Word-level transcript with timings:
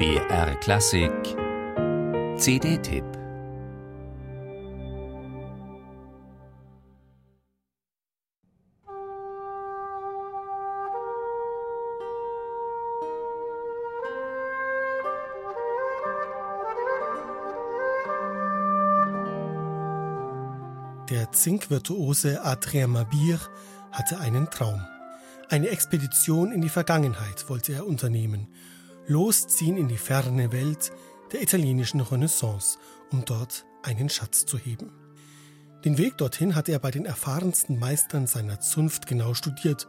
BR 0.00 0.54
Klassik 0.60 1.12
CD-Tipp 2.38 3.04
Der 21.10 21.30
Zinkvirtuose 21.32 22.42
Adrien 22.42 22.92
Mabir 22.92 23.38
hatte 23.92 24.18
einen 24.18 24.48
Traum. 24.48 24.80
Eine 25.50 25.68
Expedition 25.68 26.52
in 26.52 26.62
die 26.62 26.70
Vergangenheit 26.70 27.50
wollte 27.50 27.74
er 27.74 27.86
unternehmen, 27.86 28.48
losziehen 29.06 29.76
in 29.76 29.88
die 29.88 29.96
ferne 29.96 30.52
Welt 30.52 30.92
der 31.32 31.42
italienischen 31.42 32.00
Renaissance, 32.00 32.78
um 33.10 33.24
dort 33.24 33.64
einen 33.82 34.08
Schatz 34.08 34.46
zu 34.46 34.58
heben. 34.58 34.92
Den 35.84 35.96
Weg 35.96 36.18
dorthin 36.18 36.54
hatte 36.54 36.72
er 36.72 36.78
bei 36.78 36.90
den 36.90 37.06
erfahrensten 37.06 37.78
Meistern 37.78 38.26
seiner 38.26 38.60
Zunft 38.60 39.06
genau 39.06 39.32
studiert. 39.34 39.88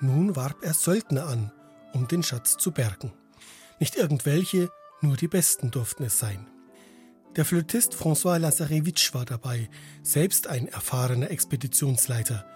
Nun 0.00 0.36
warb 0.36 0.62
er 0.62 0.74
Söldner 0.74 1.26
an, 1.26 1.52
um 1.92 2.06
den 2.06 2.22
Schatz 2.22 2.56
zu 2.56 2.70
bergen. 2.70 3.12
Nicht 3.80 3.96
irgendwelche, 3.96 4.70
nur 5.00 5.16
die 5.16 5.28
Besten 5.28 5.70
durften 5.70 6.04
es 6.04 6.18
sein. 6.18 6.46
Der 7.34 7.44
Flötist 7.44 7.94
François 7.94 8.38
Lazarevitch 8.38 9.12
war 9.12 9.24
dabei, 9.24 9.68
selbst 10.02 10.46
ein 10.46 10.68
erfahrener 10.68 11.30
Expeditionsleiter. 11.30 12.46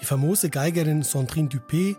Die 0.00 0.06
famose 0.06 0.48
Geigerin 0.48 1.02
Sandrine 1.02 1.48
Dupé 1.48 1.96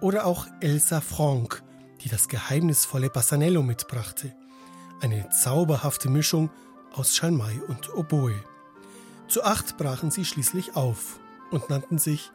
oder 0.00 0.26
auch 0.26 0.46
Elsa 0.60 1.00
Franck, 1.00 1.62
die 2.02 2.08
das 2.08 2.28
geheimnisvolle 2.28 3.10
Bassanello 3.10 3.62
mitbrachte. 3.62 4.34
Eine 5.00 5.28
zauberhafte 5.30 6.08
Mischung 6.08 6.50
aus 6.92 7.14
Schalmei 7.14 7.60
und 7.68 7.94
Oboe. 7.94 8.34
Zu 9.28 9.44
acht 9.44 9.76
brachen 9.78 10.10
sie 10.10 10.24
schließlich 10.24 10.76
auf 10.76 11.20
und 11.50 11.70
nannten 11.70 11.98
sich 11.98 12.30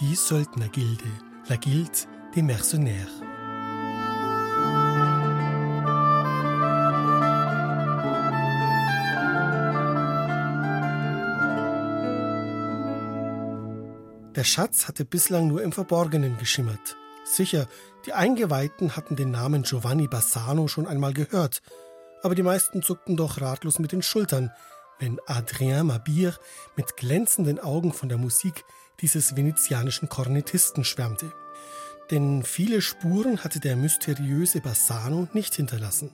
die 0.00 0.14
Söldnergilde, 0.14 1.08
La 1.48 1.56
Guilde 1.56 1.90
des 2.34 2.42
Mercenaires. 2.42 3.10
Der 14.34 14.42
Schatz 14.42 14.88
hatte 14.88 15.04
bislang 15.04 15.46
nur 15.46 15.62
im 15.62 15.70
Verborgenen 15.70 16.36
geschimmert. 16.38 16.96
Sicher, 17.24 17.66
die 18.06 18.12
Eingeweihten 18.12 18.96
hatten 18.96 19.16
den 19.16 19.30
Namen 19.30 19.62
Giovanni 19.62 20.08
Bassano 20.08 20.68
schon 20.68 20.86
einmal 20.86 21.14
gehört, 21.14 21.62
aber 22.22 22.34
die 22.34 22.42
meisten 22.42 22.82
zuckten 22.82 23.16
doch 23.16 23.40
ratlos 23.40 23.78
mit 23.78 23.92
den 23.92 24.02
Schultern, 24.02 24.50
wenn 24.98 25.18
Adrien 25.26 25.86
Mabir 25.86 26.34
mit 26.76 26.96
glänzenden 26.96 27.58
Augen 27.58 27.92
von 27.92 28.08
der 28.08 28.18
Musik 28.18 28.64
dieses 29.00 29.36
venezianischen 29.36 30.08
Kornettisten 30.08 30.84
schwärmte. 30.84 31.32
Denn 32.10 32.42
viele 32.42 32.82
Spuren 32.82 33.42
hatte 33.42 33.60
der 33.60 33.76
mysteriöse 33.76 34.60
Bassano 34.60 35.28
nicht 35.32 35.54
hinterlassen. 35.54 36.10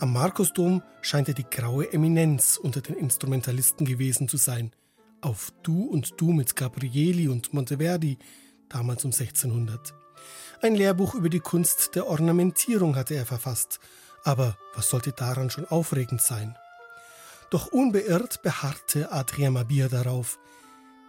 Am 0.00 0.12
Markusdom 0.12 0.82
scheint 1.00 1.28
er 1.28 1.34
die 1.34 1.48
graue 1.48 1.92
Eminenz 1.92 2.56
unter 2.56 2.80
den 2.80 2.96
Instrumentalisten 2.96 3.86
gewesen 3.86 4.28
zu 4.28 4.36
sein– 4.36 4.72
auf 5.22 5.52
Du 5.62 5.84
und 5.84 6.20
Du 6.20 6.32
mit 6.32 6.56
Gabrieli 6.56 7.28
und 7.28 7.54
Monteverdi, 7.54 8.18
damals 8.68 9.04
um 9.04 9.12
1600. 9.12 9.94
Ein 10.60 10.74
Lehrbuch 10.74 11.14
über 11.14 11.28
die 11.28 11.40
Kunst 11.40 11.94
der 11.94 12.06
Ornamentierung 12.06 12.96
hatte 12.96 13.14
er 13.14 13.26
verfasst, 13.26 13.80
aber 14.24 14.56
was 14.74 14.88
sollte 14.88 15.12
daran 15.12 15.50
schon 15.50 15.66
aufregend 15.66 16.22
sein? 16.22 16.56
Doch 17.50 17.66
unbeirrt 17.66 18.42
beharrte 18.42 19.12
Adrien 19.12 19.52
Mabir 19.52 19.88
darauf. 19.88 20.38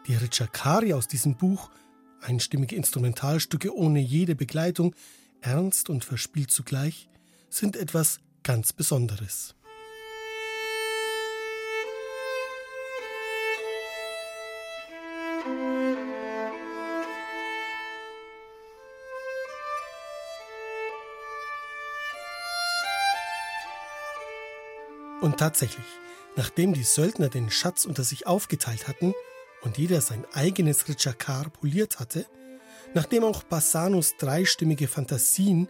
Die 0.07 0.15
Ricercari 0.15 0.93
aus 0.93 1.07
diesem 1.07 1.37
Buch, 1.37 1.69
einstimmige 2.21 2.75
Instrumentalstücke 2.75 3.73
ohne 3.75 3.99
jede 3.99 4.35
Begleitung, 4.35 4.95
ernst 5.41 5.89
und 5.89 6.03
verspielt 6.03 6.51
zugleich, 6.51 7.09
sind 7.49 7.77
etwas 7.77 8.19
ganz 8.43 8.73
Besonderes. 8.73 9.55
Und 25.23 25.37
tatsächlich, 25.37 25.85
nachdem 26.35 26.73
die 26.73 26.83
Söldner 26.83 27.29
den 27.29 27.49
Schatz 27.49 27.85
unter 27.85 28.03
sich 28.03 28.27
aufgeteilt 28.27 28.89
hatten 28.89 29.13
und 29.61 29.77
jeder 29.77 30.01
sein 30.01 30.25
eigenes 30.33 30.89
Ritschakar 30.89 31.49
poliert 31.49 32.01
hatte, 32.01 32.25
nachdem 32.93 33.23
auch 33.23 33.41
Bassanos 33.43 34.17
dreistimmige 34.17 34.89
Fantasien 34.89 35.69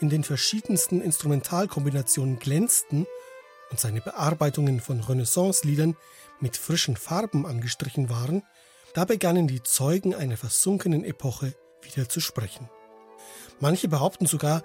in 0.00 0.08
den 0.08 0.24
verschiedensten 0.24 1.02
Instrumentalkombinationen 1.02 2.38
glänzten 2.38 3.06
und 3.70 3.78
seine 3.78 4.00
Bearbeitungen 4.00 4.80
von 4.80 5.00
Renaissance-Liedern 5.00 5.98
mit 6.40 6.56
frischen 6.56 6.96
Farben 6.96 7.44
angestrichen 7.44 8.08
waren, 8.08 8.42
da 8.94 9.04
begannen 9.04 9.46
die 9.46 9.62
Zeugen 9.62 10.14
einer 10.14 10.38
versunkenen 10.38 11.04
Epoche 11.04 11.54
wieder 11.82 12.08
zu 12.08 12.20
sprechen. 12.20 12.70
Manche 13.60 13.86
behaupten 13.86 14.24
sogar, 14.24 14.62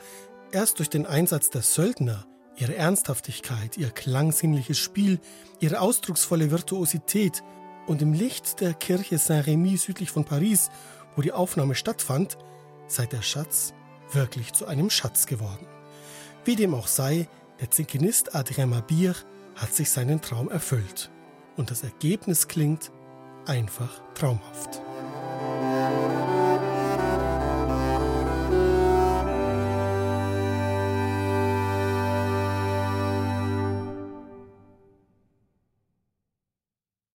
erst 0.53 0.79
durch 0.79 0.89
den 0.89 1.05
Einsatz 1.05 1.49
der 1.49 1.61
Söldner 1.61 2.25
Ihre 2.59 2.75
Ernsthaftigkeit, 2.75 3.77
ihr 3.77 3.89
klangsinnliches 3.89 4.77
Spiel, 4.77 5.19
ihre 5.61 5.79
ausdrucksvolle 5.79 6.51
Virtuosität 6.51 7.41
und 7.87 8.01
im 8.01 8.11
Licht 8.11 8.59
der 8.59 8.73
Kirche 8.73 9.17
Saint-Rémy 9.17 9.77
südlich 9.77 10.11
von 10.11 10.25
Paris, 10.25 10.69
wo 11.15 11.21
die 11.21 11.31
Aufnahme 11.31 11.73
stattfand, 11.73 12.37
sei 12.87 13.05
der 13.05 13.21
Schatz 13.21 13.73
wirklich 14.11 14.51
zu 14.51 14.65
einem 14.65 14.89
Schatz 14.89 15.25
geworden. 15.25 15.67
Wie 16.43 16.57
dem 16.57 16.73
auch 16.73 16.87
sei, 16.87 17.29
der 17.61 17.71
Zinkenist 17.71 18.35
Adrien 18.35 18.69
Mabir 18.69 19.15
hat 19.55 19.73
sich 19.73 19.89
seinen 19.89 20.21
Traum 20.21 20.49
erfüllt. 20.49 21.09
Und 21.55 21.71
das 21.71 21.83
Ergebnis 21.83 22.47
klingt 22.47 22.91
einfach 23.45 24.01
traumhaft. 24.15 24.81